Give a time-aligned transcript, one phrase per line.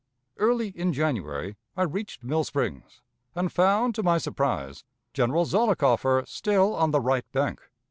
[0.37, 3.01] Early in January, I reached Mill Springs,
[3.35, 4.83] and found, to my surprise.
[5.13, 7.61] General Zollicoffer still on the right bank.